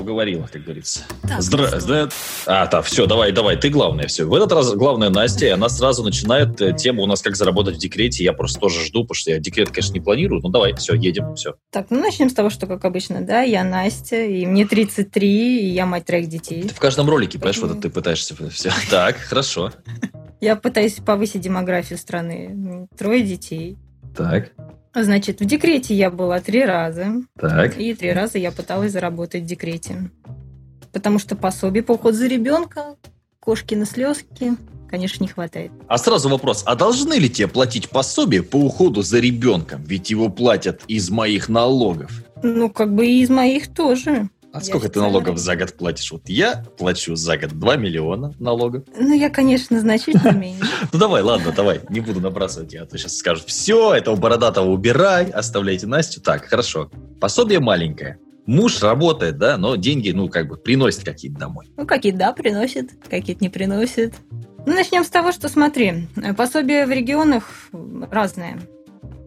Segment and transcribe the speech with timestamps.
[0.00, 1.00] уговорила, как говорится.
[1.22, 1.68] Так, Здра...
[1.72, 2.12] ну здра-
[2.46, 4.24] А, так, все, давай, давай, ты главное все.
[4.24, 7.76] В этот раз главное Настя, и она сразу начинает э, тему у нас как заработать
[7.76, 8.24] в декрете.
[8.24, 10.40] Я просто тоже жду, потому что я декрет, конечно, не планирую.
[10.42, 11.54] Ну давай, все, едем, все.
[11.70, 15.70] Так, ну начнем с того, что, как обычно, да, я Настя, и мне 33, и
[15.70, 16.62] я мать троих детей.
[16.62, 18.70] Ты в каждом ролике, понимаешь, вот это ты пытаешься все.
[18.90, 19.72] Так, хорошо.
[20.40, 22.88] Я пытаюсь повысить демографию страны.
[22.96, 23.76] Трое детей.
[24.16, 24.52] Так,
[24.94, 27.78] Значит, в декрете я была три раза, так.
[27.78, 30.10] и три раза я пыталась заработать в декрете.
[30.92, 32.96] Потому что пособие по уходу за ребенка,
[33.38, 34.56] кошки на слезки,
[34.88, 35.70] конечно, не хватает.
[35.86, 39.84] А сразу вопрос, а должны ли тебе платить пособие по уходу за ребенком?
[39.84, 42.10] Ведь его платят из моих налогов.
[42.42, 44.28] Ну, как бы и из моих тоже.
[44.52, 46.10] А Я сколько ты налогов за год платишь?
[46.10, 48.84] Вот я плачу за год 2 миллиона налогов.
[48.98, 50.68] Ну, я, конечно, значительно меньше.
[50.92, 52.74] Ну давай, ладно, давай, не буду набрасывать.
[52.74, 56.20] А то сейчас скажут, все, этого бородатого убирай, оставляйте Настю.
[56.20, 56.90] Так, хорошо.
[57.20, 58.18] Пособие маленькое.
[58.46, 61.70] Муж работает, да, но деньги, ну, как бы, приносит какие-то домой.
[61.76, 64.14] Ну, какие-то да, приносят, какие-то не приносят.
[64.66, 67.44] Ну, начнем с того, что смотри, пособие в регионах
[68.10, 68.58] разное.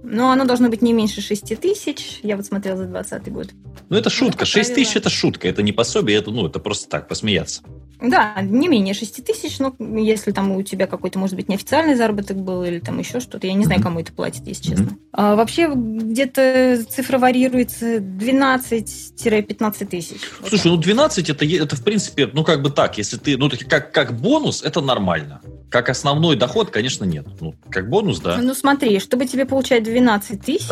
[0.04, 2.20] Но оно должно быть не меньше 6 тысяч.
[2.24, 3.48] Я вот смотрела за 2020 год.
[3.90, 4.40] Ну, это шутка.
[4.40, 5.48] как 6 тысяч это шутка.
[5.48, 7.64] Это не пособие, это, ну, это просто так, посмеяться.
[8.04, 12.38] Да, не менее 6 тысяч, но если там у тебя какой-то, может быть, неофициальный заработок
[12.38, 14.98] был или там еще что-то, я не знаю, кому это платит, если честно.
[15.14, 20.20] А вообще где-то цифра варьируется 12-15 тысяч.
[20.46, 23.94] Слушай, ну 12 это, это в принципе, ну как бы так, если ты, ну как,
[23.94, 25.42] как бонус, это нормально.
[25.70, 27.26] Как основной доход, конечно, нет.
[27.42, 28.38] Ну, как бонус, да.
[28.40, 30.68] Ну смотри, чтобы тебе получать 12 тысяч.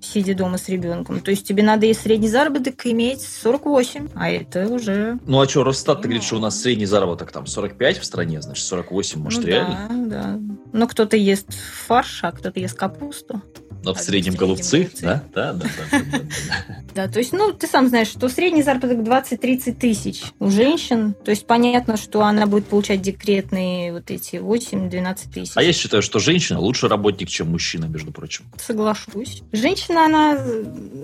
[0.00, 4.68] Сидя дома с ребенком, то есть тебе надо и средний заработок иметь 48, а это
[4.68, 5.18] уже...
[5.26, 8.40] Ну а что, Росстат, ты говоришь, что у нас средний заработок там 45 в стране,
[8.42, 9.88] значит 48, может ну, реально?
[10.06, 10.40] Да, да.
[10.72, 13.42] Но кто-то ест фарш, а кто-то ест капусту.
[13.82, 15.24] Но в среднем голубцы, да?
[15.34, 16.00] Да, да, да,
[16.94, 21.14] да, то есть, ну, ты сам знаешь, что средний заработок 20-30 тысяч у женщин.
[21.24, 25.52] То есть, понятно, что она будет получать декретные вот эти 8-12 тысяч.
[25.54, 28.44] А я считаю, что женщина лучше работник, чем мужчина, между прочим.
[28.58, 29.42] Соглашусь.
[29.52, 30.38] Женщина, она,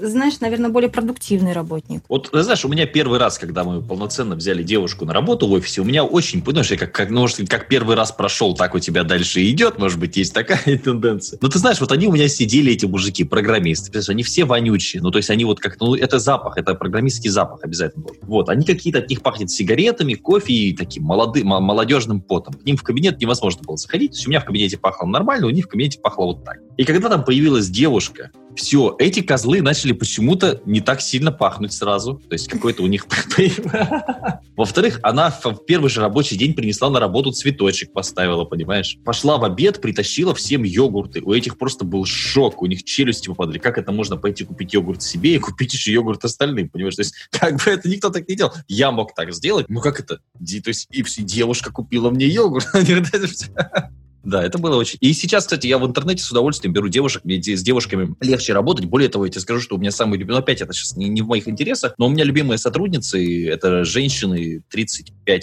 [0.02, 2.02] знаешь, наверное, более продуктивный работник.
[2.08, 5.80] Вот, знаешь, у меня первый раз, когда мы полноценно взяли девушку на работу в офисе,
[5.80, 8.78] у меня очень, понимаешь, я как, как, ну, может, как первый раз прошел, так у
[8.78, 11.38] тебя дальше идет, может быть, есть такая тенденция.
[11.40, 15.10] Но ты знаешь, вот они у меня сидели, эти мужики, программисты, они все вонючие, ну,
[15.10, 18.22] то есть они вот как, ну, это запах, это программистский запах обязательно должен.
[18.26, 22.54] Вот, они какие-то, от них пахнет сигаретами, кофе и таким молодым, мо- молодежным потом.
[22.54, 25.46] К ним в кабинет невозможно было заходить, то есть у меня в кабинете пахло нормально,
[25.46, 26.58] у них в кабинете пахло вот так.
[26.76, 32.22] И когда там появилась девушка, все, эти козлы начали почему-то не так сильно пахнуть сразу.
[32.28, 33.06] То есть какой-то у них...
[34.56, 38.96] Во-вторых, она в первый же рабочий день принесла на работу цветочек, поставила, понимаешь?
[39.04, 41.20] Пошла в обед, притащила всем йогурты.
[41.20, 43.58] У этих просто был шок, у них челюсти попадали.
[43.58, 46.96] Как это можно пойти купить йогурт себе и купить еще йогурт остальным, понимаешь?
[46.96, 48.52] То есть как бы это никто так не делал.
[48.68, 49.66] Я мог так сделать.
[49.68, 50.16] Ну как это?
[50.16, 52.66] То есть и девушка купила мне йогурт.
[54.26, 54.98] Да, это было очень...
[55.00, 58.86] И сейчас, кстати, я в интернете с удовольствием беру девушек, мне с девушками легче работать.
[58.86, 60.32] Более того, я тебе скажу, что у меня самый любимый...
[60.32, 63.84] Ну, опять это сейчас не, не в моих интересах, но у меня любимые сотрудницы— это
[63.84, 65.42] женщины 35+.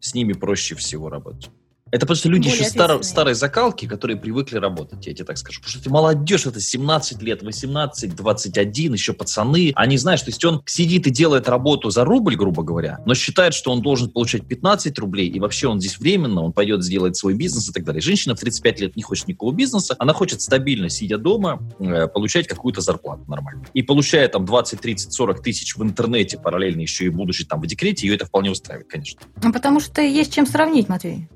[0.00, 1.50] С ними проще всего работать.
[1.90, 3.02] Это что люди Более еще ответственные.
[3.02, 5.60] старой закалки, которые привыкли работать, я тебе так скажу.
[5.60, 9.72] Потому что ты молодежь, это 17 лет, 18, 21, еще пацаны.
[9.74, 13.54] Они знают, что если он сидит и делает работу за рубль, грубо говоря, но считает,
[13.54, 17.34] что он должен получать 15 рублей, и вообще он здесь временно, он пойдет сделать свой
[17.34, 18.00] бизнес и так далее.
[18.00, 22.46] Женщина в 35 лет не хочет никакого бизнеса, она хочет стабильно, сидя дома, э, получать
[22.46, 23.64] какую-то зарплату нормально.
[23.74, 27.66] И получая там 20, 30, 40 тысяч в интернете, параллельно еще и будучи там в
[27.66, 29.20] декрете, ее это вполне устраивает, конечно.
[29.42, 31.28] Ну, потому что есть чем сравнить, Матвей.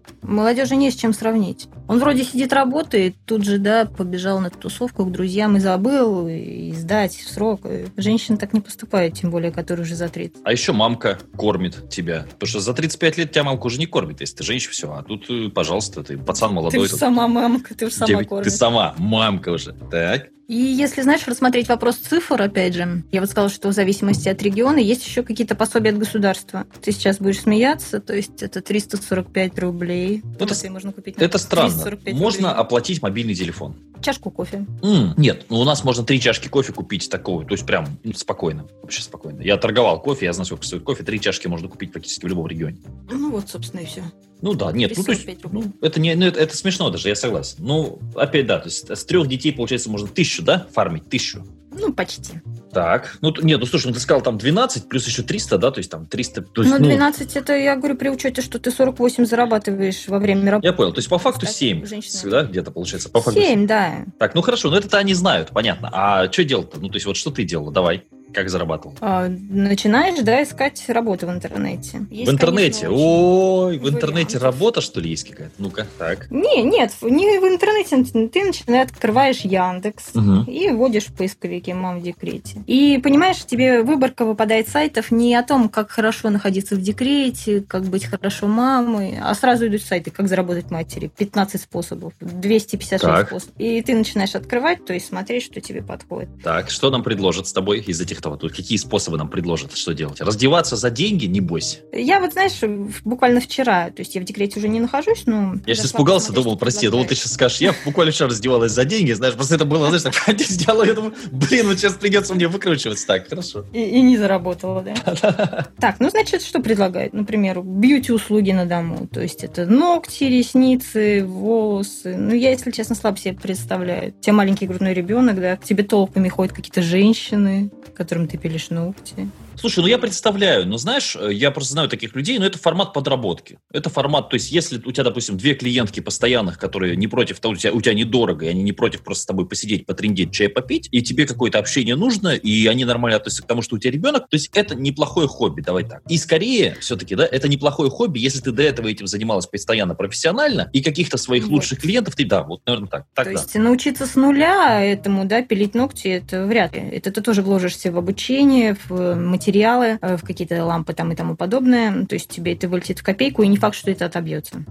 [0.44, 1.68] Молодежи не с чем сравнить.
[1.88, 6.70] Он вроде сидит, работает, тут же, да, побежал на тусовку к друзьям и забыл, и
[6.72, 7.62] сдать в срок.
[7.96, 10.42] Женщина так не поступает, тем более, которые уже за 30.
[10.44, 12.26] А еще мамка кормит тебя.
[12.32, 14.92] Потому что за 35 лет тебя мамка уже не кормит, если ты женщина, все.
[14.92, 16.84] А тут, э, пожалуйста, ты пацан Ты молодой.
[16.84, 17.00] же тут.
[17.00, 18.44] сама мамка, ты же сама кормишь.
[18.44, 19.72] ты сама мамка уже.
[19.90, 20.28] Так.
[20.46, 24.42] И если, знаешь, рассмотреть вопрос цифр, опять же, я вот сказала, что в зависимости от
[24.42, 26.66] региона есть еще какие-то пособия от государства.
[26.82, 30.22] Ты сейчас будешь смеяться, то есть это 345 рублей.
[30.38, 31.70] Это можно купить Это странно.
[31.70, 32.60] 345 Можно рублей.
[32.60, 33.74] оплатить мобильный телефон.
[34.04, 34.66] Чашку кофе.
[34.82, 38.66] М, Нет, ну у нас можно три чашки кофе купить такого, то есть прям спокойно,
[38.82, 39.40] вообще спокойно.
[39.40, 42.46] Я торговал кофе, я знаю, сколько стоит кофе, три чашки можно купить практически в любом
[42.46, 42.78] регионе.
[43.10, 44.02] Ну вот, собственно, и все.
[44.42, 45.62] Ну да, нет, ну то есть 345 рублей.
[45.80, 47.56] ну, это не, ну, это, это смешно даже, я согласен.
[47.60, 51.44] Ну опять да, то есть с трех детей получается можно тысячу, да, фармить тысячу.
[51.78, 52.40] Ну, почти.
[52.72, 55.78] Так, ну нет, ну слушай, ну ты сказал там 12 плюс еще 300, да, то
[55.78, 58.70] есть там 300, то есть, Ну, ну, 12 это, я говорю, при учете, что ты
[58.70, 60.66] 48 зарабатываешь во время работы.
[60.66, 63.66] я понял, то есть по факту Кстати, 7, женщина- да, где-то получается, по факту 7,
[63.66, 64.04] да.
[64.18, 65.88] Так, ну хорошо, ну это-то они знают, понятно.
[65.92, 66.80] А что делать-то?
[66.80, 67.72] Ну, то есть вот что ты делала?
[67.72, 68.04] Давай.
[68.34, 68.96] Как зарабатывал?
[69.00, 72.04] А, начинаешь, да, искать работу в интернете.
[72.10, 72.86] Есть, в интернете?
[72.86, 75.54] Конечно, Ой, в интернете работа, что ли, есть какая-то?
[75.58, 76.28] Ну-ка, так.
[76.32, 78.28] Не, нет, не в интернете.
[78.28, 80.50] Ты начинаешь, открываешь Яндекс угу.
[80.50, 82.64] и вводишь в поисковике «Мам в декрете».
[82.66, 87.84] И, понимаешь, тебе выборка выпадает сайтов не о том, как хорошо находиться в декрете, как
[87.84, 91.08] быть хорошо мамой, а сразу идут сайты, как заработать матери.
[91.16, 93.28] 15 способов, 256 так.
[93.28, 93.54] способов.
[93.58, 96.30] И ты начинаешь открывать, то есть смотреть, что тебе подходит.
[96.42, 98.36] Так, что нам предложат с тобой из этих того?
[98.36, 100.20] Тут какие способы нам предложат, что делать?
[100.20, 101.78] Раздеваться за деньги, не бойся.
[101.92, 102.58] Я вот, знаешь,
[103.04, 105.54] буквально вчера, то есть я в декрете уже не нахожусь, но...
[105.66, 109.12] Я сейчас испугался, думал, прости, думал, ты сейчас скажешь, я буквально вчера раздевалась за деньги,
[109.12, 113.06] знаешь, просто это было, знаешь, так, сделала, я думаю, блин, вот сейчас придется мне выкручиваться.
[113.06, 113.66] Так, хорошо.
[113.72, 115.68] И, и не заработала, да?
[115.78, 117.12] Так, ну, значит, что предлагают?
[117.12, 122.16] Например, бьюти-услуги на дому, то есть это ногти, ресницы, волосы.
[122.16, 124.14] Ну, я, если честно, слабо себе представляю.
[124.18, 127.70] У тебя маленький грудной ребенок, да, к тебе толпами ходят какие-то женщины,
[128.14, 129.28] которым ты пилишь ногти.
[129.64, 132.92] Слушай, ну я представляю, но знаешь, э, я просто знаю таких людей, но это формат
[132.92, 133.58] подработки.
[133.72, 137.54] Это формат, то есть если у тебя, допустим, две клиентки постоянных, которые не против того,
[137.54, 140.50] у тебя, у тебя недорого, и они не против просто с тобой посидеть, потрендеть, чай
[140.50, 143.90] попить, и тебе какое-то общение нужно, и они нормально относятся к тому, что у тебя
[143.92, 146.02] ребенок, то есть это неплохое хобби, давай так.
[146.10, 150.68] И скорее, все-таки, да, это неплохое хобби, если ты до этого этим занималась постоянно профессионально,
[150.74, 151.52] и каких-то своих вот.
[151.52, 153.06] лучших клиентов ты, да, вот, наверное, так.
[153.14, 153.40] так то да.
[153.40, 156.82] есть научиться с нуля этому, да, пилить ногти, это вряд ли.
[156.82, 159.14] Это ты тоже вложишься в обучение, в
[159.54, 162.06] материалы, в какие-то лампы там и тому подобное.
[162.06, 164.64] То есть тебе это вылетит в копейку, и не факт, что это отобьется.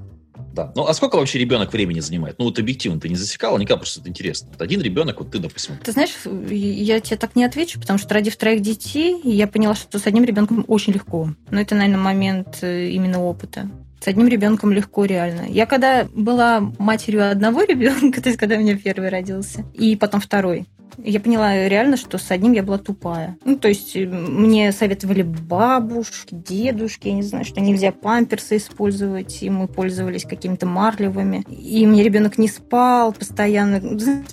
[0.53, 0.71] Да.
[0.75, 2.37] Ну, а сколько вообще ребенок времени занимает?
[2.37, 4.49] Ну, вот объективно ты не засекала, никак просто это интересно.
[4.51, 5.77] Вот один ребенок, вот ты, допустим.
[5.83, 9.97] Ты знаешь, я тебе так не отвечу, потому что ради троих детей, я поняла, что
[9.97, 11.29] с одним ребенком очень легко.
[11.49, 13.67] Но это, наверное, момент э, именно опыта.
[13.99, 15.47] С одним ребенком легко реально.
[15.49, 20.19] Я когда была матерью одного ребенка, то есть когда у меня первый родился, и потом
[20.19, 20.67] второй,
[20.97, 23.37] я поняла реально, что с одним я была тупая.
[23.45, 29.43] Ну, то есть э, мне советовали бабушки, дедушки, я не знаю, что нельзя памперсы использовать,
[29.43, 31.45] и мы пользовались какими-то марлевыми.
[31.49, 33.81] И мне ребенок не спал постоянно.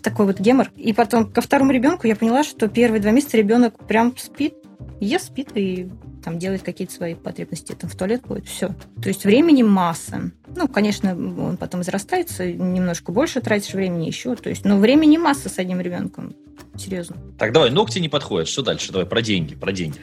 [0.03, 0.71] Такой вот гемор.
[0.77, 4.55] И потом ко второму ребенку я поняла, что первые два месяца ребенок прям спит,
[5.01, 5.91] ест, спит и
[6.23, 8.69] там делает какие-то свои потребности, там в туалет ходит, все.
[9.03, 10.33] То есть времени масса.
[10.55, 15.49] Ну, конечно, он потом взрастается, немножко больше тратишь времени еще, то есть, но времени масса
[15.49, 16.35] с одним ребенком.
[16.77, 17.17] Серьезно.
[17.39, 18.49] Так, давай, ногти не подходят.
[18.49, 18.93] Что дальше?
[18.93, 19.99] Давай, про деньги, про деньги.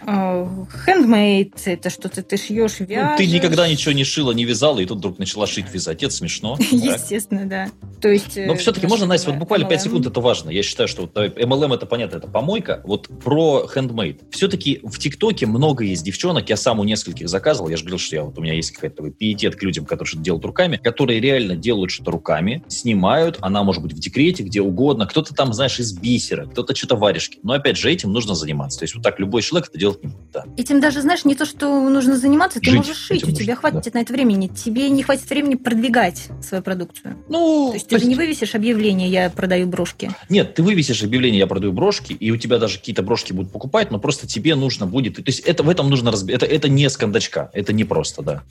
[0.86, 3.12] Хендмейд, uh, это что-то ты шьешь, вяжешь.
[3.12, 6.04] Ну, ты никогда ничего не шила, не вязала, и тут вдруг начала шить, вязать.
[6.04, 6.58] Это смешно.
[6.72, 7.70] Естественно, да.
[8.02, 8.38] То есть...
[8.38, 10.50] Но все-таки можно, Настя, вот буквально 5 секунд, это важно.
[10.50, 12.82] Я считаю, что MLM это понятно, это помойка.
[12.86, 14.24] Вот про хендмейд.
[14.32, 18.16] Все-таки в ТикТоке много есть девчонок, я сам у нескольких заказывал, я же говорил, что
[18.16, 21.56] я, вот у меня есть какой-то пиетет к людям, которые что-то делают руками, которые реально
[21.56, 25.94] делают что-то руками, снимают, она может быть в декрете, где угодно, кто-то там, знаешь, из
[25.94, 27.40] бисера, кто-то что-то варежки.
[27.44, 28.80] Но опять же, этим нужно заниматься.
[28.80, 30.32] То есть вот так любой человек это делать не будет.
[30.32, 30.46] Да.
[30.58, 33.84] Этим даже, знаешь, не то, что нужно заниматься, ты жить можешь шить, у тебя хватит
[33.84, 33.92] да.
[33.94, 34.48] на это времени.
[34.48, 37.18] Тебе не хватит времени продвигать свою продукцию.
[37.30, 38.08] Ну, то есть то ты есть...
[38.08, 40.12] не вывесишь объявление «я продаю брошки».
[40.30, 43.92] Нет, ты вывесишь объявление «я продаю брошки», и у тебя даже какие-то брошки будут покупать,
[43.92, 45.16] но просто тебе нужно будет...
[45.16, 46.46] То есть это, в этом нужно разбираться.
[46.46, 48.44] Это, это не с кондачка, это не просто, да.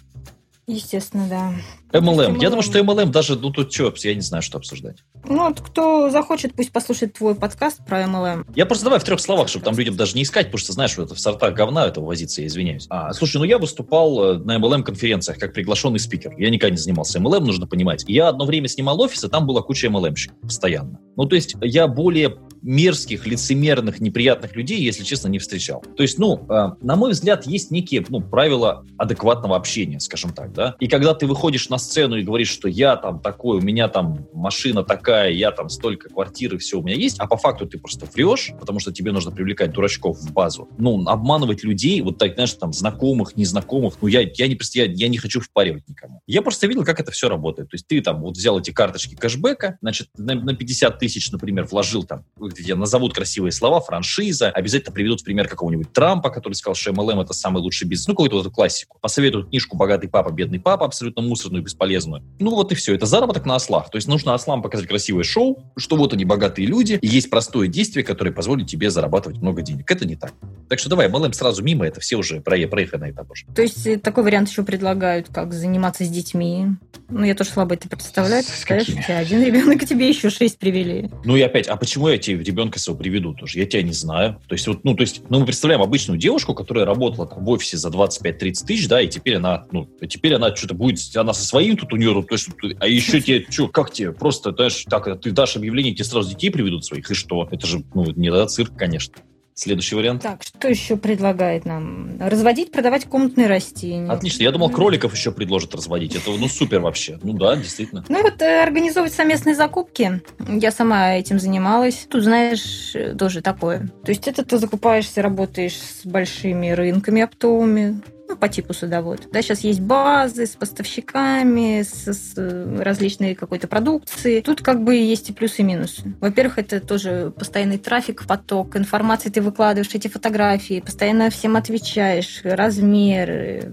[0.68, 1.52] Естественно, да.
[1.96, 2.34] MLM.
[2.34, 2.42] MLM.
[2.42, 5.04] Я думаю, что MLM даже, ну тут что, я не знаю, что обсуждать.
[5.24, 8.44] Ну, вот кто захочет, пусть послушает твой подкаст про MLM.
[8.56, 10.90] Я просто давай в трех словах, чтобы там людям даже не искать, потому что, знаешь,
[10.90, 12.86] что это в сортах говна этого возиться, я извиняюсь.
[12.90, 16.34] А, слушай, ну я выступал э, на MLM-конференциях как приглашенный спикер.
[16.36, 18.04] Я никогда не занимался MLM, нужно понимать.
[18.08, 20.98] Я одно время снимал офис, и там была куча MLM-щиков постоянно.
[21.16, 25.82] Ну, то есть я более мерзких, лицемерных, неприятных людей, если честно, не встречал.
[25.96, 30.52] То есть, ну, э, на мой взгляд, есть некие ну, правила адекватного общения, скажем так,
[30.52, 30.74] да.
[30.80, 34.26] И когда ты выходишь на сцену и говоришь, что я там такой, у меня там
[34.32, 37.78] машина такая, я там столько квартир и все у меня есть, а по факту ты
[37.78, 40.68] просто врешь, потому что тебе нужно привлекать дурачков в базу.
[40.76, 45.08] Ну, обманывать людей, вот так, знаешь, там, знакомых, незнакомых, ну, я, я, не, я, я
[45.08, 46.20] не хочу впаривать никому.
[46.26, 47.70] Я просто видел, как это все работает.
[47.70, 51.66] То есть ты там вот взял эти карточки кэшбэка, значит, на, на 50 тысяч, например,
[51.66, 52.24] вложил там
[52.60, 57.22] где назовут красивые слова, франшиза, обязательно приведут в пример какого-нибудь Трампа, который сказал, что MLM
[57.22, 58.98] это самый лучший бизнес, ну, какую-то вот эту классику.
[59.00, 62.22] Посоветуют книжку «Богатый папа, бедный папа», абсолютно мусорную, бесполезную.
[62.38, 62.94] Ну, вот и все.
[62.94, 63.90] Это заработок на ослах.
[63.90, 67.68] То есть нужно ослам показать красивое шоу, что вот они богатые люди, и есть простое
[67.68, 69.90] действие, которое позволит тебе зарабатывать много денег.
[69.90, 70.34] Это не так.
[70.68, 73.46] Так что давай, MLM сразу мимо, это все уже про проехали на этап уже.
[73.54, 76.68] То есть э, такой вариант еще предлагают, как заниматься с детьми.
[77.08, 78.42] Ну, я тоже слабо это представляю.
[78.42, 81.08] Скажешь, у тебя один ребенок, и тебе еще шесть привели.
[81.24, 83.58] Ну и опять, а почему я тебе ребенка своего приведу тоже?
[83.60, 84.40] Я тебя не знаю.
[84.48, 87.48] То есть, вот, ну, то есть, ну, мы представляем обычную девушку, которая работала там в
[87.48, 91.44] офисе за 25-30 тысяч, да, и теперь она, ну, теперь она что-то будет, она со
[91.44, 92.48] своим тут у нее, то есть,
[92.80, 96.50] а еще тебе, что, как тебе, просто, знаешь, так, ты дашь объявление, тебе сразу детей
[96.50, 97.48] приведут своих, и что?
[97.50, 99.14] Это же, ну, не да, цирк, конечно.
[99.58, 100.22] Следующий вариант.
[100.22, 102.18] Так, что еще предлагает нам?
[102.20, 104.10] Разводить, продавать комнатные растения.
[104.10, 104.42] Отлично.
[104.42, 106.14] Я думал, кроликов еще предложат разводить.
[106.14, 107.18] Это ну супер вообще.
[107.22, 108.04] Ну да, действительно.
[108.06, 110.20] Ну вот э, организовывать совместные закупки.
[110.46, 112.06] Я сама этим занималась.
[112.10, 113.90] Тут, знаешь, э, тоже такое.
[114.04, 119.28] То есть это ты закупаешься, работаешь с большими рынками оптовыми, ну, по типу садовод.
[119.32, 124.40] Да, сейчас есть базы с поставщиками, с, с э, различной какой-то продукции.
[124.40, 126.14] Тут как бы есть и плюсы, и минусы.
[126.20, 133.70] Во-первых, это тоже постоянный трафик, поток информации ты выкладываешь, эти фотографии, постоянно всем отвечаешь, размер,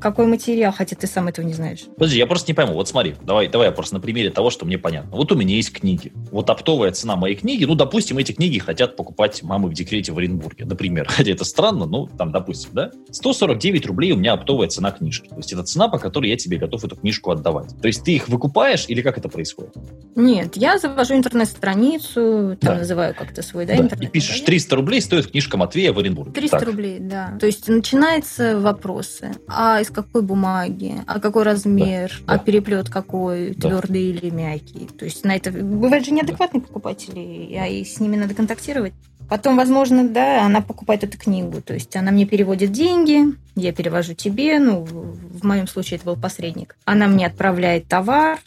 [0.00, 1.84] какой материал, хотя ты сам этого не знаешь.
[1.96, 2.74] Подожди, я просто не пойму.
[2.74, 5.10] Вот смотри, давай, давай я просто на примере того, что мне понятно.
[5.16, 6.12] Вот у меня есть книги.
[6.30, 10.18] Вот оптовая цена моей книги, ну, допустим, эти книги хотят покупать мамы в декрете в
[10.18, 11.08] Оренбурге, например.
[11.10, 12.90] Хотя это странно, ну, там, допустим, да?
[13.10, 15.28] 149 рублей у меня оптовая цена книжки.
[15.28, 17.74] То есть это цена, по которой я тебе готов эту книжку отдавать.
[17.80, 19.74] То есть ты их выкупаешь или как это происходит?
[20.14, 22.78] Нет, я завожу интернет-страницу, там да.
[22.78, 23.82] называю как-то свой, да, да.
[23.82, 24.08] интернет.
[24.08, 26.32] И пишешь, 300 рублей стоит книжка Матвея в Оренбурге.
[26.32, 26.68] 300 так.
[26.68, 27.36] рублей, да.
[27.40, 29.32] То есть начинаются вопросы.
[29.48, 30.94] А из какой бумаги?
[31.06, 32.12] А какой размер?
[32.26, 32.34] Да.
[32.34, 33.54] А переплет какой?
[33.54, 33.68] Да.
[33.68, 34.88] Твердый или мягкий?
[34.98, 35.50] То есть на это...
[35.50, 36.66] Бывают же неадекватные да.
[36.66, 38.92] покупатели, и с ними надо контактировать.
[39.28, 41.60] Потом, возможно, да, она покупает эту книгу.
[41.60, 46.16] То есть она мне переводит деньги, я перевожу тебе, ну, в моем случае это был
[46.16, 46.76] посредник.
[46.84, 48.38] Она мне отправляет товар,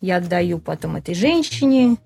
[0.00, 1.96] я отдаю потом этой женщине,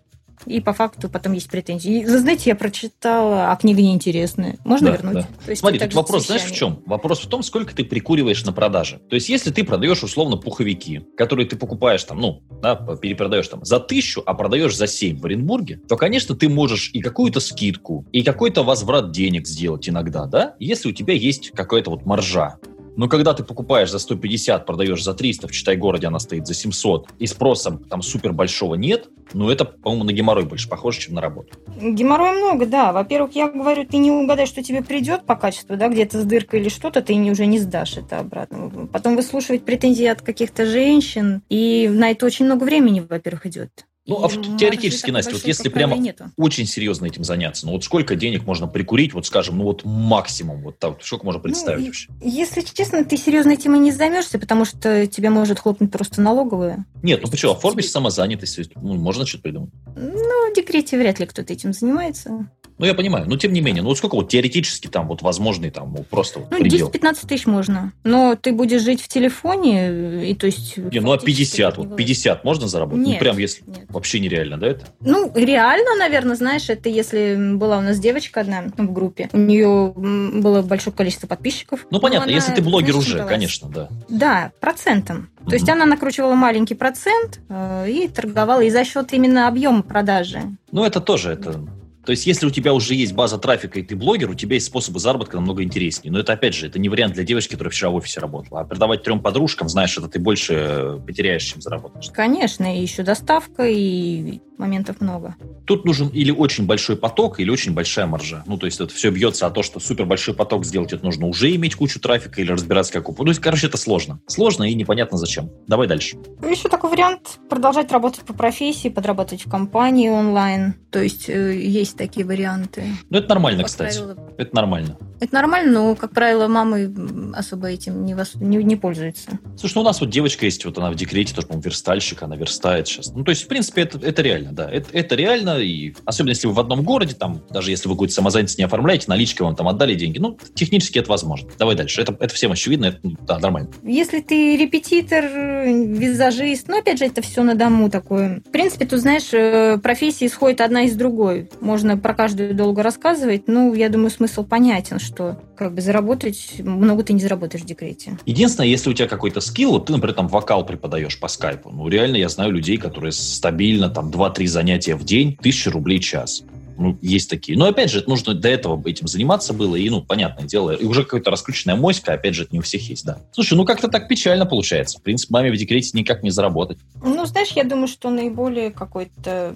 [0.46, 2.04] и по факту потом есть претензии.
[2.04, 4.58] вы знаете, я прочитала, а книга неинтересная.
[4.64, 5.14] Можно да, вернуть?
[5.14, 5.28] Да.
[5.44, 6.82] То есть Смотри, тут вопрос, знаешь, в чем?
[6.86, 9.00] Вопрос в том, сколько ты прикуриваешь на продаже.
[9.08, 13.64] То есть, если ты продаешь условно пуховики, которые ты покупаешь там, ну, да, перепродаешь там
[13.64, 18.06] за тысячу, а продаешь за семь в Оренбурге, то, конечно, ты можешь и какую-то скидку,
[18.12, 22.58] и какой-то возврат денег сделать иногда, да, если у тебя есть какая-то вот маржа.
[22.96, 27.08] Но когда ты покупаешь за 150, продаешь за 300, в Читай-городе она стоит за 700,
[27.18, 31.20] и спроса там супер большого нет, ну это, по-моему, на геморрой больше похоже, чем на
[31.20, 31.58] работу.
[31.80, 32.92] Геморрой много, да.
[32.92, 36.60] Во-первых, я говорю, ты не угадаешь, что тебе придет по качеству, да, где-то с дыркой
[36.60, 38.88] или что-то, ты уже не сдашь это обратно.
[38.92, 43.86] Потом выслушивать претензии от каких-то женщин, и на это очень много времени, во-первых, идет.
[44.06, 46.26] Ну, а теоретически, Настя, вот если прямо нету.
[46.36, 50.62] очень серьезно этим заняться, ну вот сколько денег можно прикурить, вот скажем, ну вот максимум,
[50.62, 52.08] вот так, сколько можно представить ну, вообще?
[52.22, 56.84] Если честно, ты серьезно этим и не займешься, потому что тебя может хлопнуть просто налоговая.
[57.02, 59.70] Нет, ну почему, оформишь самозанятость, ну, можно что-то придумать.
[59.96, 62.46] Ну, в декрете вряд ли кто-то этим занимается.
[62.78, 63.26] Ну, я понимаю.
[63.28, 66.40] Но, тем не менее, ну, вот сколько вот теоретически там вот возможный там вот, просто
[66.50, 67.92] Ну, 10-15 тысяч можно.
[68.02, 70.76] Но ты будешь жить в телефоне, и то есть...
[70.76, 73.02] Не, ну, а 50, вот 50 можно заработать?
[73.02, 73.62] Ну, нет, ну, прям если...
[73.64, 73.86] Нет.
[73.94, 74.86] Вообще нереально, да, это?
[75.00, 79.92] Ну, реально, наверное, знаешь, это если была у нас девочка одна в группе, у нее
[79.94, 81.86] было большое количество подписчиков.
[81.90, 83.88] Ну, понятно, если ты блогер знаешь, уже, конечно, да.
[84.08, 85.28] Да, процентом.
[85.44, 89.82] То mm есть она накручивала маленький процент э, и торговала и за счет именно объема
[89.82, 90.40] продажи.
[90.72, 91.60] Ну, это тоже, это
[92.04, 94.66] то есть, если у тебя уже есть база трафика, и ты блогер, у тебя есть
[94.66, 96.12] способы заработка намного интереснее.
[96.12, 98.60] Но это, опять же, это не вариант для девочки, которая вчера в офисе работала.
[98.60, 102.10] А продавать трем подружкам, знаешь, это ты больше потеряешь, чем заработаешь.
[102.12, 105.36] Конечно, и еще доставка, и моментов много.
[105.66, 108.42] Тут нужен или очень большой поток, или очень большая маржа.
[108.46, 111.26] Ну, то есть это все бьется о то, что супер большой поток сделать это нужно
[111.26, 114.20] уже иметь кучу трафика или разбираться как Ну, то есть, короче, это сложно.
[114.26, 115.50] Сложно и непонятно зачем.
[115.66, 116.16] Давай дальше.
[116.48, 120.74] Еще такой вариант продолжать работать по профессии, подрабатывать в компании онлайн.
[120.90, 122.84] То есть э, есть такие варианты.
[123.10, 123.98] Ну, это нормально, как кстати.
[123.98, 124.34] Правило...
[124.38, 124.98] Это нормально.
[125.20, 126.92] Это нормально, но, как правило, мамы
[127.34, 128.34] особо этим не, вос...
[128.34, 129.38] не, не пользуются.
[129.56, 132.36] Слушай, ну у нас вот девочка есть, вот она в декрете, тоже, по-моему, верстальщик, она
[132.36, 133.12] верстает сейчас.
[133.12, 134.70] Ну, то есть, в принципе, это, это реально, да.
[134.70, 138.14] Это, это реально, и особенно если вы в одном городе, там, даже если вы какую-то
[138.14, 141.50] самозанятость не оформляете, наличкой вам там отдали деньги, ну, технически это возможно.
[141.58, 142.00] Давай дальше.
[142.00, 143.70] Это, это всем очевидно, это, ну, да, нормально.
[143.82, 148.42] Если ты репетитор, визажист, ну, опять же, это все на дому такое.
[148.46, 151.50] В принципе, тут, знаешь, э, профессии исходит одна из другой.
[151.60, 157.02] Можно про каждую долго рассказывать, ну, я думаю, смысл понятен, что как бы заработать, много
[157.02, 158.18] ты не заработаешь в декрете.
[158.26, 161.88] Единственное, если у тебя какой-то скилл, вот ты, например, там вокал преподаешь по скайпу, ну,
[161.88, 166.44] реально я знаю людей, которые стабильно там 2-3 занятия в день, 1000 рублей час.
[166.76, 167.58] Ну, есть такие.
[167.58, 170.84] Но, опять же, это нужно до этого этим заниматься было, и, ну, понятное дело, и
[170.84, 173.18] уже какая-то раскрученная моська, опять же, это не у всех есть, да.
[173.32, 174.98] Слушай, ну, как-то так печально получается.
[174.98, 176.78] В принципе, маме в декрете никак не заработать.
[177.02, 179.54] Ну, знаешь, я думаю, что наиболее какой-то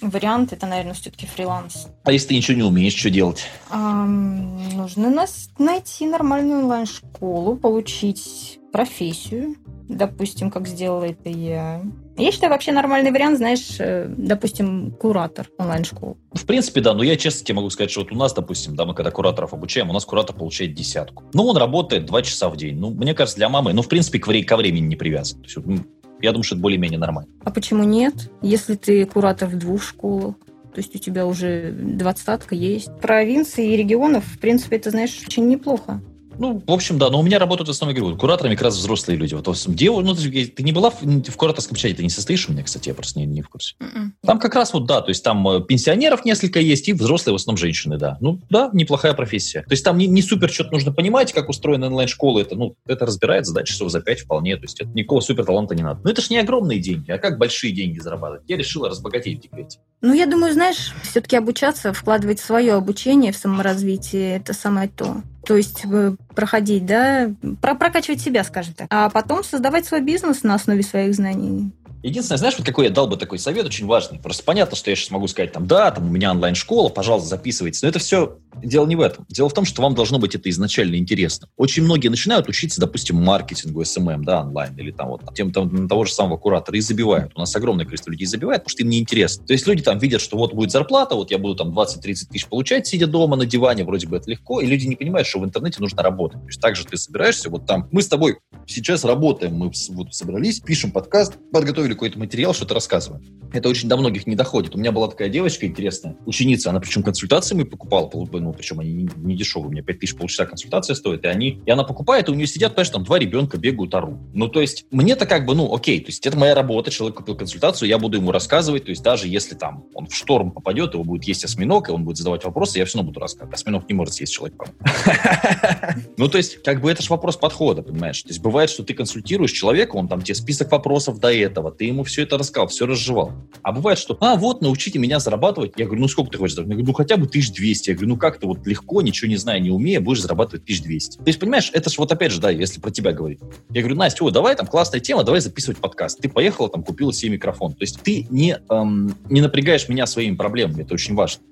[0.00, 1.88] вариант, это, наверное, все-таки фриланс.
[2.04, 3.44] А если ты ничего не умеешь, что делать?
[3.70, 9.56] А, нужно нас найти нормальную онлайн-школу, получить профессию,
[9.88, 11.82] допустим, как сделала это я.
[12.16, 16.16] Я считаю, вообще нормальный вариант, знаешь, э, допустим, куратор онлайн-школы.
[16.32, 18.84] В принципе, да, но я честно тебе могу сказать, что вот у нас, допустим, да,
[18.84, 21.24] мы когда кураторов обучаем, у нас куратор получает десятку.
[21.32, 22.76] Ну, он работает два часа в день.
[22.78, 25.42] Ну, мне кажется, для мамы, ну, в принципе, к, ко времени не привязан.
[25.42, 25.84] То есть,
[26.20, 27.28] я думаю, что это более-менее нормально.
[27.44, 28.30] А почему нет?
[28.42, 30.36] Если ты куратор в двух школах,
[30.74, 32.90] То есть у тебя уже двадцатка есть.
[33.00, 36.00] Провинции и регионов, в принципе, это, знаешь, очень неплохо.
[36.38, 39.16] Ну, в общем, да, но у меня работают в основном, говорю, кураторами как раз взрослые
[39.16, 39.34] люди.
[39.34, 39.94] Вот, дев...
[40.02, 42.88] ну, ты, ты не была в, в кураторском чате, ты не состоишь у меня, кстати,
[42.88, 43.74] я просто не, не в курсе.
[43.80, 43.94] Mm-mm.
[43.94, 44.16] М-м.
[44.22, 47.36] Там как раз вот, да, то есть там э, пенсионеров несколько есть, и взрослые в
[47.36, 48.18] основном женщины, да.
[48.20, 49.62] Ну, да, неплохая профессия.
[49.62, 53.06] То есть там не, не супер что-то нужно понимать, как устроена онлайн-школа, это, ну, это
[53.06, 56.00] разбирается, да, часов за пять вполне, то есть это никакого супер таланта не надо.
[56.04, 58.42] Но это же не огромные деньги, а как большие деньги зарабатывать?
[58.48, 59.78] Я решила разбогатеть в декрете.
[60.04, 65.22] Ну, я думаю, знаешь, все-таки обучаться, вкладывать свое обучение в саморазвитие, это самое то.
[65.46, 67.32] То есть э, проходить, да,
[67.62, 68.86] прокачивать себя, скажем так.
[68.90, 71.72] А потом создавать свой бизнес на основе своих знаний.
[72.02, 74.18] Единственное, знаешь, вот какой я дал бы такой совет очень важный.
[74.18, 77.80] Просто понятно, что я сейчас могу сказать, там, да, там у меня онлайн-школа, пожалуйста, записывайтесь.
[77.80, 79.26] Но это все дело не в этом.
[79.28, 81.48] Дело в том, что вам должно быть это изначально интересно.
[81.56, 86.04] Очень многие начинают учиться, допустим, маркетингу, SMM, да, онлайн, или там вот тем там, того
[86.04, 87.32] же самого куратора, и забивают.
[87.34, 89.46] У нас огромное количество людей забивает, потому что им не интересно.
[89.46, 92.46] То есть люди там видят, что вот будет зарплата, вот я буду там 20-30 тысяч
[92.46, 95.44] получать, сидя дома на диване, вроде бы это легко, и люди не понимают, что в
[95.44, 96.40] интернете нужно работать.
[96.40, 100.14] То есть так же ты собираешься, вот там, мы с тобой сейчас работаем, мы вот
[100.14, 103.22] собрались, пишем подкаст, подготовили какой-то материал, что-то рассказываем.
[103.52, 104.74] Это очень до многих не доходит.
[104.74, 108.06] У меня была такая девочка интересная, ученица, она причем консультации мы покупала,
[108.44, 111.70] ну, причем они не, дешевые, у меня 5 тысяч полчаса консультация стоит, и они, и
[111.70, 114.20] она покупает, и у нее сидят, понимаешь, там два ребенка бегают, ору.
[114.32, 117.36] Ну, то есть, мне-то как бы, ну, окей, то есть, это моя работа, человек купил
[117.36, 121.04] консультацию, я буду ему рассказывать, то есть, даже если там он в шторм попадет, его
[121.04, 123.54] будет есть осьминог, и он будет задавать вопросы, я все равно буду рассказывать.
[123.54, 124.62] Осьминог не может съесть человек,
[126.16, 128.22] Ну, то есть, как бы это же вопрос подхода, понимаешь?
[128.22, 131.86] То есть, бывает, что ты консультируешь человека, он там тебе список вопросов до этого, ты
[131.86, 133.32] ему все это рассказал, все разжевал.
[133.62, 135.72] А бывает, что, а, вот, научите меня зарабатывать.
[135.76, 136.56] Я говорю, ну, сколько ты хочешь?
[136.56, 137.90] Я говорю, ну, хотя бы 1200.
[137.90, 141.18] Я говорю, ну, как ты вот легко, ничего не зная, не умея, будешь зарабатывать 1200.
[141.18, 143.40] То есть, понимаешь, это же вот опять же, да, если про тебя говорить.
[143.70, 146.20] Я говорю, Настя, о, давай, там классная тема, давай записывать подкаст.
[146.20, 147.72] Ты поехала, там, купила себе микрофон.
[147.72, 151.42] То есть ты не, эм, не напрягаешь меня своими проблемами, это очень важно.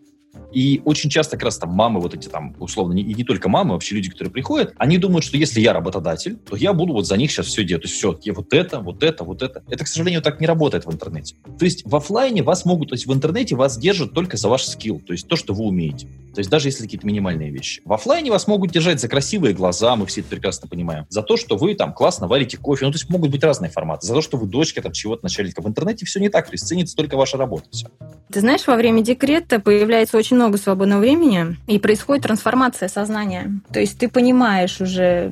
[0.52, 3.75] И очень часто как раз там мамы вот эти там, условно, и не только мамы,
[3.75, 7.16] вообще люди, которые приходят, они думают, что если я работодатель, то я буду вот за
[7.16, 7.82] них сейчас все делать.
[7.82, 9.62] То есть все, я вот это, вот это, вот это.
[9.68, 11.37] Это, к сожалению, так не работает в интернете.
[11.59, 14.64] То есть в офлайне вас могут, то есть в интернете вас держат только за ваш
[14.64, 16.09] скилл, то есть то, что вы умеете.
[16.35, 17.83] То есть даже если какие-то минимальные вещи.
[17.85, 21.07] В офлайне вас могут держать за красивые глаза, мы все это прекрасно понимаем.
[21.11, 22.87] За то, что вы там классно варите кофе.
[22.87, 24.07] Ну, то есть могут быть разные форматы.
[24.07, 25.61] За то, что вы дочка там чего-то начальника.
[25.61, 26.46] В интернете все не так.
[26.46, 27.66] То есть ценится только ваша работа.
[27.70, 27.88] Все.
[28.33, 33.61] Ты знаешь, во время декрета появляется очень много свободного времени, и происходит трансформация сознания.
[33.72, 35.31] То есть ты понимаешь уже,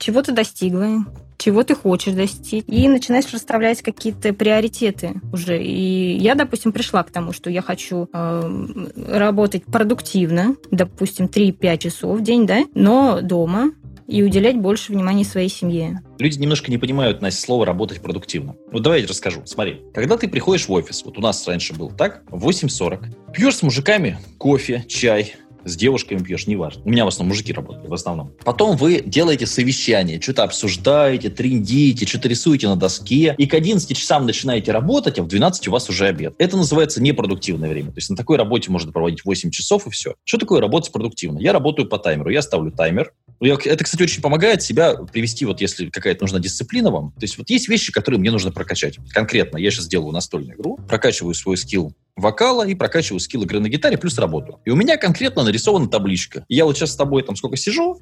[0.00, 1.04] чего ты достигла,
[1.36, 5.62] чего ты хочешь достичь, и начинаешь расставлять какие-то приоритеты уже.
[5.62, 12.18] И я, допустим, пришла к тому, что я хочу э, работать продуктивно, допустим, 3-5 часов
[12.18, 13.70] в день, да, но дома,
[14.08, 16.00] и уделять больше внимания своей семье.
[16.18, 18.56] Люди немножко не понимают, Настя, слово «работать продуктивно».
[18.72, 19.42] Вот давай я тебе расскажу.
[19.44, 23.56] Смотри, когда ты приходишь в офис, вот у нас раньше был так, в 8.40, пьешь
[23.56, 26.82] с мужиками кофе, чай, с девушками пьешь, неважно.
[26.84, 28.32] У меня в основном мужики работают, в основном.
[28.44, 34.26] Потом вы делаете совещание, что-то обсуждаете, трендите, что-то рисуете на доске, и к 11 часам
[34.26, 36.34] начинаете работать, а в 12 у вас уже обед.
[36.38, 37.90] Это называется непродуктивное время.
[37.90, 40.14] То есть на такой работе можно проводить 8 часов и все.
[40.24, 41.38] Что такое работать продуктивно?
[41.38, 42.30] Я работаю по таймеру.
[42.30, 43.12] Я ставлю таймер.
[43.40, 47.12] Это, кстати, очень помогает себя привести, вот если какая-то нужна дисциплина вам.
[47.12, 48.98] То есть вот есть вещи, которые мне нужно прокачать.
[49.10, 53.68] Конкретно я сейчас делаю настольную игру, прокачиваю свой скилл вокала и прокачиваю скилл игры на
[53.68, 54.60] гитаре плюс работу.
[54.64, 56.44] И у меня конкретно нарисована табличка.
[56.48, 58.00] Я вот сейчас с тобой там сколько сижу,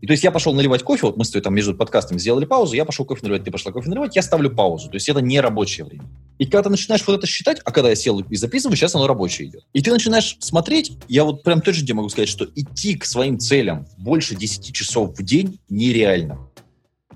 [0.00, 2.44] и то есть я пошел наливать кофе, вот мы с тобой там между подкастами сделали
[2.44, 4.88] паузу, я пошел кофе наливать, ты пошла кофе наливать, я ставлю паузу.
[4.88, 6.04] То есть это не рабочее время.
[6.38, 9.06] И когда ты начинаешь вот это считать, а когда я сел и записываю, сейчас оно
[9.06, 9.64] рабочее идет.
[9.72, 13.38] И ты начинаешь смотреть, я вот прям точно тебе могу сказать, что идти к своим
[13.38, 16.38] целям больше 10 часов в день нереально.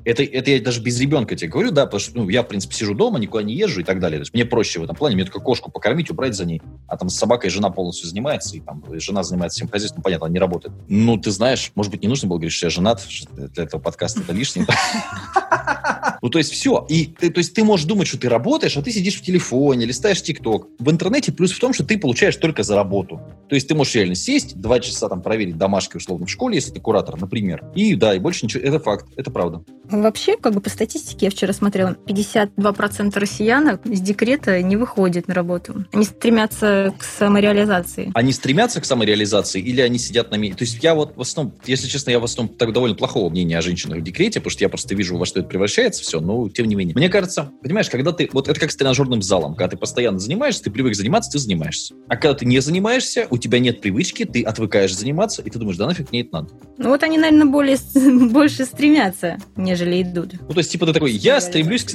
[0.05, 2.75] Это, это я даже без ребенка тебе говорю, да, потому что ну, я, в принципе,
[2.75, 4.19] сижу дома, никуда не езжу и так далее.
[4.19, 6.61] То есть мне проще в этом плане, мне только кошку покормить, убрать за ней.
[6.87, 10.27] А там с собакой жена полностью занимается, и там жена занимается всем хозяйством, ну, понятно,
[10.27, 10.75] она не работает.
[10.89, 14.21] Ну, ты знаешь, может быть, не нужно было говорить, что я женат, для этого подкаста
[14.21, 14.67] это лишнее.
[16.23, 16.87] Ну, то есть все.
[16.89, 19.87] И ты, то есть ты можешь думать, что ты работаешь, а ты сидишь в телефоне,
[19.87, 20.69] листаешь ТикТок.
[20.79, 23.21] В интернете плюс в том, что ты получаешь только за работу.
[23.49, 26.71] То есть ты можешь реально сесть, два часа там проверить домашки условно в школе, если
[26.71, 27.65] ты куратор, например.
[27.75, 28.63] И да, и больше ничего.
[28.63, 29.65] Это факт, это правда.
[29.91, 35.35] Вообще, как бы по статистике, я вчера смотрела, 52% россиян с декрета не выходят на
[35.35, 35.85] работу.
[35.93, 38.13] Они стремятся к самореализации.
[38.15, 40.57] Они стремятся к самореализации или они сидят на месте?
[40.59, 43.59] То есть я вот в основном, если честно, я в основном так довольно плохого мнения
[43.59, 46.47] о женщинах в декрете, потому что я просто вижу, во что это превращается все, но
[46.51, 46.95] тем не менее.
[46.95, 50.65] Мне кажется, понимаешь, когда ты, вот это как с тренажерным залом, когда ты постоянно занимаешься,
[50.65, 51.95] ты привык заниматься, ты занимаешься.
[52.09, 55.79] А когда ты не занимаешься, у тебя нет привычки, ты отвыкаешь заниматься, и ты думаешь,
[55.79, 56.49] да нафиг мне это надо.
[56.77, 57.79] Ну вот они, наверное, более,
[58.31, 60.35] больше стремятся, нежели идут.
[60.41, 61.93] Ну то есть, типа, ты такой, я стремлюсь, к...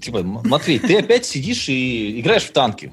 [0.00, 2.92] типа, Матвей, ты опять сидишь и играешь в танки.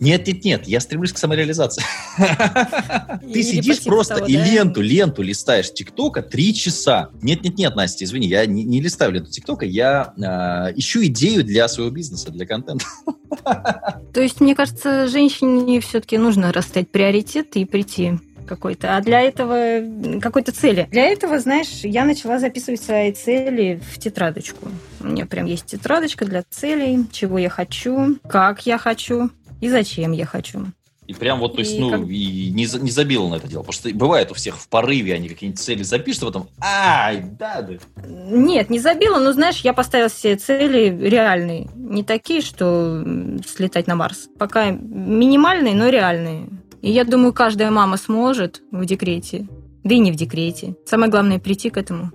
[0.00, 1.82] Нет, нет, нет, я стремлюсь к самореализации.
[3.32, 7.10] Ты сидишь просто и ленту, ленту листаешь ТикТока три часа.
[7.20, 11.66] Нет, нет, нет, Настя, извини, я не листаю ленту ТикТока, я а, ищу идею для
[11.68, 12.84] своего бизнеса, для контента.
[14.12, 20.20] То есть, мне кажется, женщине все-таки нужно расставить приоритеты и прийти какой-то, а для этого
[20.20, 20.88] какой-то цели.
[20.90, 24.68] Для этого, знаешь, я начала записывать свои цели в тетрадочку.
[25.00, 29.30] У меня прям есть тетрадочка для целей, чего я хочу, как я хочу
[29.60, 30.66] и зачем я хочу.
[31.08, 32.00] И прям вот, то есть, и ну, как...
[32.02, 33.62] и не, не забила на это дело.
[33.62, 37.62] Потому что бывает у всех в порыве, они какие-нибудь цели запишут, а потом, ай, да,
[37.62, 37.78] да.
[38.06, 41.70] Нет, не забила, но, знаешь, я поставила все цели реальные.
[41.74, 43.02] Не такие, что
[43.46, 44.28] слетать на Марс.
[44.38, 46.50] Пока минимальные, но реальные.
[46.82, 49.48] И я думаю, каждая мама сможет в декрете,
[49.84, 50.76] да и не в декрете.
[50.84, 52.12] Самое главное прийти к этому.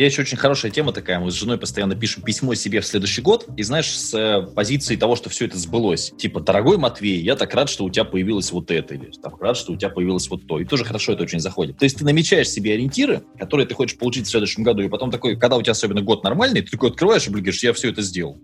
[0.00, 1.20] Я еще очень хорошая тема такая.
[1.20, 3.46] Мы с женой постоянно пишем письмо себе в следующий год.
[3.58, 6.14] И знаешь, с э, позиции того, что все это сбылось.
[6.16, 8.94] Типа, дорогой Матвей, я так рад, что у тебя появилось вот это.
[8.94, 10.58] Или так рад, что у тебя появилось вот то.
[10.58, 11.76] И тоже хорошо это очень заходит.
[11.76, 14.82] То есть ты намечаешь себе ориентиры, которые ты хочешь получить в следующем году.
[14.82, 17.74] И потом такой, когда у тебя особенно год нормальный, ты такой открываешь и говоришь, я
[17.74, 18.40] все это сделал.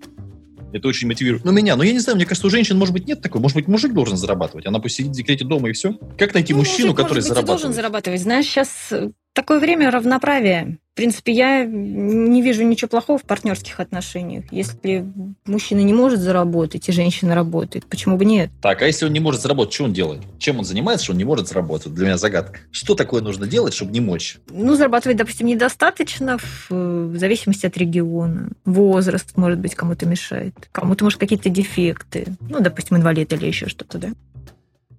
[0.74, 1.46] Это очень мотивирует.
[1.46, 3.40] Ну, меня, ну, я не знаю, мне кажется, у женщин, может быть, нет такой.
[3.40, 4.66] Может быть, мужик должен зарабатывать.
[4.66, 5.94] Она пусть сидит в декрете дома и все.
[6.18, 7.62] Как найти ну, мужчину, мужик, который может быть, зарабатывает?
[7.62, 8.20] должен зарабатывать.
[8.20, 10.78] Знаешь, сейчас э, такое время равноправия.
[10.92, 14.46] В принципе, я не вижу ничего плохого в партнерских отношениях.
[14.50, 15.04] Если
[15.44, 18.50] мужчина не может заработать, и женщина работает, почему бы нет?
[18.62, 20.22] Так, а если он не может заработать, что он делает?
[20.38, 21.92] Чем он занимается, что он не может заработать?
[21.92, 22.60] Для меня загадка.
[22.70, 24.38] Что такое нужно делать, чтобы не мочь?
[24.48, 28.48] Ну, зарабатывать, допустим, недостаточно в, в зависимости от региона.
[28.64, 30.54] Возраст, может быть, кому-то мешает.
[30.72, 32.26] Кому-то, может, какие-то дефекты.
[32.40, 34.08] Ну, допустим, инвалид или еще что-то, да?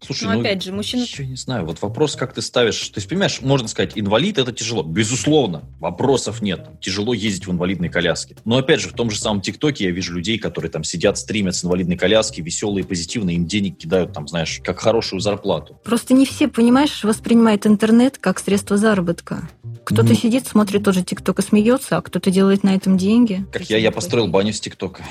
[0.06, 1.06] Слушай, Но ну, опять же, мужчина...
[1.18, 2.90] Я не знаю, вот вопрос, как ты ставишь...
[2.90, 4.84] То есть, понимаешь, можно сказать, инвалид– это тяжело.
[4.84, 6.68] Безусловно, вопросов нет.
[6.82, 8.36] Тяжело ездить в инвалидной коляске.
[8.46, 11.56] Но, опять же, в том же самом ТикТоке я вижу людей, которые там сидят, стримят
[11.56, 15.80] с инвалидной коляски, веселые, позитивные, им денег кидают, там, знаешь, как хорошую зарплату.
[15.84, 19.50] Просто не все, понимаешь, воспринимают интернет как средство заработка.
[19.88, 20.16] Кто-то mm.
[20.16, 23.46] сидит, смотрит тоже ТикТок и смеется, а кто-то делает на этом деньги.
[23.54, 25.02] Как я, я построил баню с ТикТока.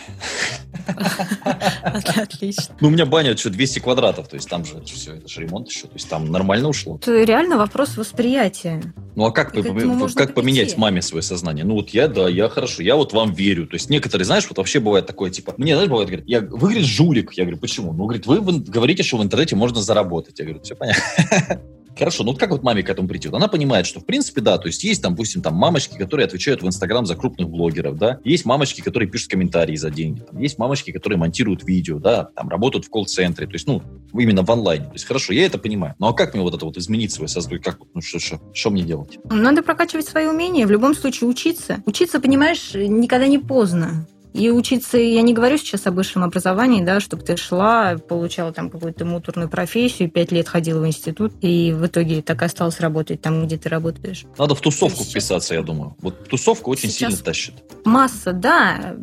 [2.15, 2.77] Отлично.
[2.83, 5.71] Ну, у меня баня, что, 200 квадратов, то есть там же все, это же ремонт
[5.71, 6.97] еще, то есть там нормально ушло.
[6.97, 8.83] Это реально вопрос восприятия.
[9.15, 11.65] Ну, а как, как поменять маме свое сознание?
[11.65, 13.67] Ну, вот я, да, я хорошо, я вот вам верю.
[13.67, 16.59] То есть некоторые, знаешь, вот вообще бывает такое, типа, мне, знаешь, бывает, говорят, я, вы,
[16.59, 17.33] говорит, жулик.
[17.33, 17.95] Я говорю, почему?
[17.95, 20.39] Ну, говорит, вы говорите, что в интернете можно заработать.
[20.39, 21.63] Я говорю, все понятно.
[21.99, 23.29] Хорошо, ну вот как вот маме к этому прийти?
[23.29, 26.27] Вот она понимает, что в принципе, да, то есть есть там, допустим, там мамочки, которые
[26.27, 30.39] отвечают в Инстаграм за крупных блогеров, да, есть мамочки, которые пишут комментарии за деньги, там,
[30.39, 33.83] есть мамочки, которые монтируют видео, да, там работают в колл-центре, то есть, ну,
[34.13, 34.87] именно в онлайне.
[34.87, 35.95] То есть, хорошо, я это понимаю.
[35.99, 37.63] Ну а как мне вот это вот изменить свое сознание?
[37.63, 39.19] Как, ну что, что, что мне делать?
[39.31, 41.83] Надо прокачивать свои умения, в любом случае учиться.
[41.87, 44.07] Учиться, понимаешь, никогда не поздно.
[44.37, 48.69] И учиться, я не говорю сейчас об высшем образовании, да, чтобы ты шла, получала там
[48.69, 53.23] какую-то муторную профессию, пять лет ходила в институт, и в итоге так и осталась работать
[53.23, 54.27] там, где ты работаешь.
[54.37, 55.11] Надо в тусовку сейчас...
[55.11, 55.97] вписаться, я думаю.
[56.03, 57.55] Вот тусовка очень сейчас сильно тащит.
[57.87, 58.97] Масса, да.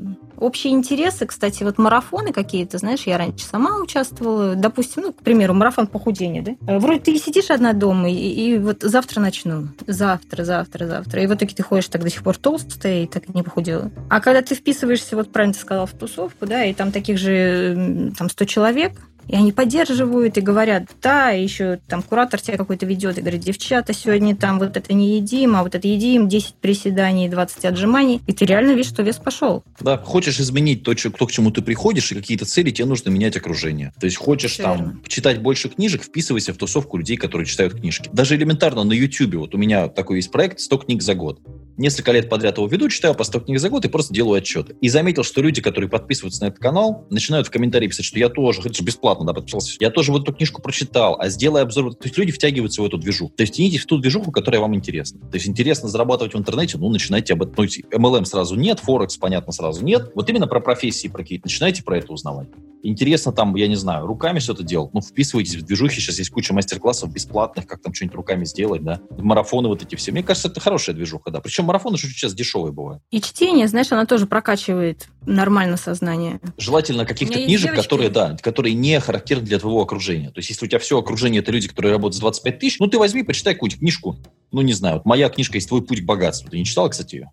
[0.43, 5.53] Общие интересы, кстати, вот марафоны какие-то, знаешь, я раньше сама участвовала, допустим, ну, к примеру,
[5.53, 6.51] марафон похудения, да?
[6.67, 11.27] Э, вроде ты сидишь одна дома, и, и вот завтра начну, завтра, завтра, завтра, и
[11.27, 13.89] в итоге ты ходишь так до сих пор толстая и так не похудела.
[14.09, 18.11] А когда ты вписываешься, вот правильно ты сказала, в тусовку, да, и там таких же,
[18.17, 18.91] там, 100 человек,
[19.27, 23.93] и они поддерживают и говорят, да, еще там куратор тебя какой-то ведет и говорит, девчата,
[23.93, 28.21] сегодня там вот это не едим, а вот это едим, 10 приседаний, 20 отжиманий.
[28.27, 29.63] И ты реально видишь, что вес пошел.
[29.79, 33.37] Да, хочешь изменить то, то, к чему ты приходишь, и какие-то цели, тебе нужно менять
[33.37, 33.93] окружение.
[33.99, 34.99] То есть хочешь Все там верно.
[35.07, 38.09] читать больше книжек, вписывайся в тусовку людей, которые читают книжки.
[38.13, 41.39] Даже элементарно на YouTube, вот у меня такой есть проект 100 книг за год
[41.77, 44.75] несколько лет подряд его веду, читаю по 100 книг за год и просто делаю отчеты.
[44.81, 48.29] И заметил, что люди, которые подписываются на этот канал, начинают в комментарии писать, что я
[48.29, 51.93] тоже, это же бесплатно, да, подписался, я тоже вот эту книжку прочитал, а сделай обзор.
[51.93, 53.33] То есть люди втягиваются в эту движуху.
[53.35, 55.19] То есть тянитесь в ту движуху, которая вам интересна.
[55.19, 57.53] То есть интересно зарабатывать в интернете, ну, начинайте об этом.
[57.57, 60.11] Ну, MLM сразу нет, Форекс, понятно, сразу нет.
[60.15, 62.47] Вот именно про профессии, про какие-то, начинайте про это узнавать.
[62.85, 64.93] Интересно там, я не знаю, руками все это делать.
[64.93, 68.99] Ну, вписывайтесь в движухи, сейчас есть куча мастер-классов бесплатных, как там что-нибудь руками сделать, да.
[69.17, 70.11] Марафоны вот эти все.
[70.11, 71.39] Мне кажется, это хорошая движуха, да.
[71.39, 73.01] Причем марафоны же сейчас дешевые бывают.
[73.09, 76.39] И чтение, знаешь, оно тоже прокачивает нормально сознание.
[76.57, 77.83] Желательно каких-то книжек, девочки...
[77.83, 80.29] которые, да, которые не характерны для твоего окружения.
[80.29, 82.87] То есть, если у тебя все окружение это люди, которые работают за 25 тысяч, ну,
[82.87, 84.17] ты возьми, почитай какую-нибудь книжку.
[84.51, 86.49] Ну, не знаю, вот моя книжка есть «Твой путь к богатству».
[86.49, 87.31] Ты не читала, кстати, ее?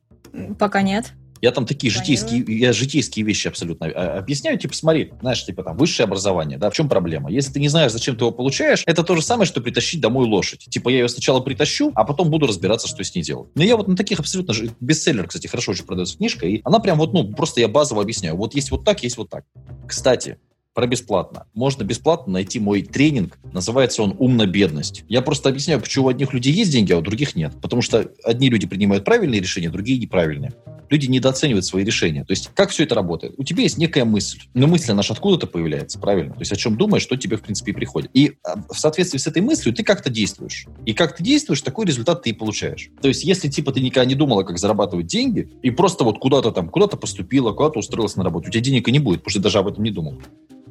[0.59, 1.13] Пока нет.
[1.41, 4.59] Я там такие житейские, я житейские вещи абсолютно а, объясняю.
[4.59, 7.31] Типа, смотри, знаешь, типа там высшее образование, да, в чем проблема?
[7.31, 10.27] Если ты не знаешь, зачем ты его получаешь, это то же самое, что притащить домой
[10.27, 10.67] лошадь.
[10.69, 13.51] Типа, я ее сначала притащу, а потом буду разбираться, что с ней делать.
[13.55, 16.99] Но я вот на таких абсолютно бестселлер, кстати, хорошо очень продается книжка, и она прям
[16.99, 18.37] вот, ну, просто я базово объясняю.
[18.37, 19.45] Вот есть вот так, есть вот так.
[19.87, 20.39] Кстати,
[20.75, 21.47] про бесплатно.
[21.55, 23.39] Можно бесплатно найти мой тренинг.
[23.53, 25.05] Называется он «Умно-бедность».
[25.09, 27.53] Я просто объясняю, почему у одних людей есть деньги, а у других нет.
[27.61, 30.55] Потому что одни люди принимают правильные решения, другие неправильные.
[30.91, 32.25] Люди недооценивают свои решения.
[32.25, 33.35] То есть, как все это работает?
[33.39, 34.41] У тебя есть некая мысль.
[34.55, 36.35] Но мысль, же откуда-то появляется, правильно?
[36.35, 38.11] То есть, о чем думаешь, что тебе, в принципе, и приходит.
[38.13, 40.67] И а, в соответствии с этой мыслью ты как-то действуешь.
[40.85, 42.91] И как ты действуешь, такой результат ты и получаешь.
[43.01, 46.51] То есть, если, типа, ты никогда не думала, как зарабатывать деньги, и просто вот куда-то
[46.51, 49.39] там, куда-то поступила, куда-то устроилась на работу, у тебя денег и не будет, потому что
[49.39, 50.21] ты даже об этом не думал.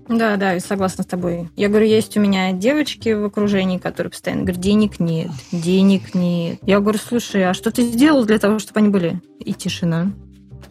[0.09, 1.49] Да, да, согласна с тобой.
[1.55, 6.57] Я говорю, есть у меня девочки в окружении, которые постоянно говорят, денег нет, денег нет.
[6.63, 9.21] Я говорю, слушай, а что ты сделал для того, чтобы они были?
[9.39, 10.11] И тишина.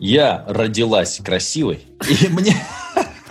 [0.01, 2.57] Я родилась красивой, и мне...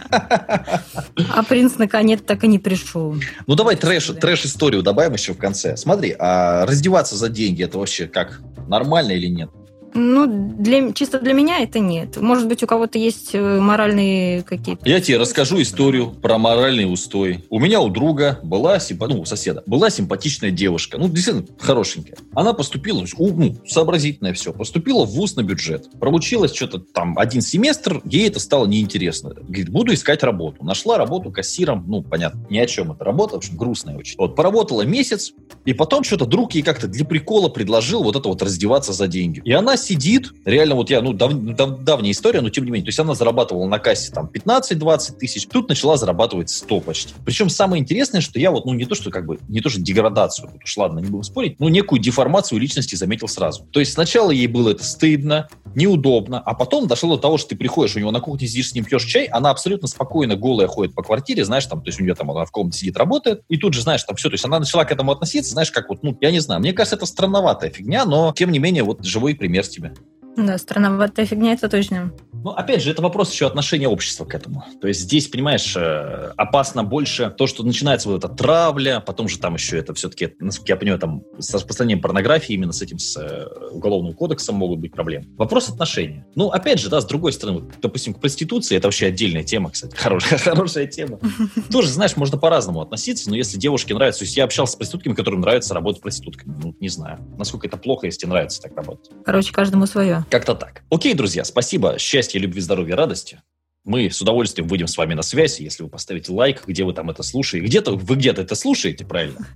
[0.10, 3.17] А принц наконец так и не пришел.
[3.46, 5.76] Ну давай трэш, трэш-историю добавим еще в конце.
[5.76, 8.41] Смотри, а раздеваться за деньги это вообще как?
[8.70, 9.50] Нормально или нет?
[9.98, 12.18] Ну, для, чисто для меня это нет.
[12.18, 14.88] Может быть, у кого-то есть э, моральные какие-то...
[14.88, 17.44] Я тебе расскажу историю про моральный устой.
[17.50, 21.00] У меня у друга была, ну, у соседа, была симпатичная девушка.
[21.00, 22.18] Ну, действительно, хорошенькая.
[22.34, 25.88] Она поступила, ну, сообразительная все, поступила в ВУЗ на бюджет.
[26.00, 29.32] Проучилась что-то там один семестр, ей это стало неинтересно.
[29.32, 30.64] Говорит, буду искать работу.
[30.64, 34.16] Нашла работу кассиром, ну, понятно, ни о чем это работа, в общем, грустная очень.
[34.20, 35.34] Вот, поработала месяц,
[35.66, 39.42] и потом что-то друг ей как-то для прикола предложил вот это вот раздеваться за деньги.
[39.44, 42.86] И она сидит, реально вот я, ну, дав, дав, давняя история, но тем не менее,
[42.86, 47.13] то есть она зарабатывала на кассе там 15-20 тысяч, тут начала зарабатывать 100 почти.
[47.26, 49.82] Причем самое интересное, что я вот, ну, не то, что как бы, не то, что
[49.82, 53.65] деградацию, уж ладно, не будем спорить, но некую деформацию личности заметил сразу.
[53.71, 57.56] То есть сначала ей было это стыдно, неудобно, а потом дошло до того, что ты
[57.56, 60.95] приходишь у него на кухне, сидишь с ним, пьешь чай, она абсолютно спокойно голая ходит
[60.95, 63.58] по квартире, знаешь, там, то есть у нее там она в комнате сидит, работает, и
[63.58, 66.02] тут же, знаешь, там все, то есть она начала к этому относиться, знаешь, как вот,
[66.02, 69.36] ну, я не знаю, мне кажется, это странноватая фигня, но, тем не менее, вот живой
[69.36, 69.93] пример тебе.
[70.36, 72.12] Да, странноватая фигня, это точно.
[72.43, 74.63] Ну, опять же, это вопрос еще отношения общества к этому.
[74.82, 79.39] То есть здесь, понимаешь, э, опасно больше то, что начинается вот эта травля, потом же
[79.39, 83.17] там еще это все-таки, насколько я понимаю, там с распространением порнографии именно с этим, с
[83.17, 85.26] э, уголовным кодексом могут быть проблемы.
[85.38, 86.26] Вопрос отношения.
[86.36, 89.71] Ну, опять же, да, с другой стороны, вот, допустим, к проституции, это вообще отдельная тема,
[89.71, 91.19] кстати, хорошая, хорошая тема.
[91.71, 95.13] Тоже, знаешь, можно по-разному относиться, но если девушке нравится, то есть я общался с проститутками,
[95.13, 99.12] которым нравится работать проститутками, ну, не знаю, насколько это плохо, если нравится так работать.
[99.26, 100.26] Короче, каждому свое.
[100.30, 100.84] Как-то так.
[100.89, 101.97] Окей, друзья, спасибо.
[101.97, 103.41] Счастья, любви, здоровья, радости.
[103.84, 107.10] Мы с удовольствием выйдем с вами на связь, если вы поставите лайк, где вы там
[107.10, 107.65] это слушаете.
[107.65, 109.47] Где-то вы где-то это слушаете, правильно?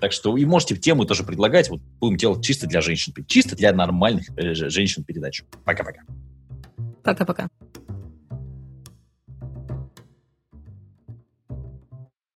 [0.00, 1.70] Так что и можете тему тоже предлагать.
[1.70, 3.14] Вот будем делать чисто для женщин.
[3.26, 5.44] Чисто для нормальных э, женщин передачу.
[5.64, 6.02] Пока-пока.
[7.02, 7.48] Пока-пока.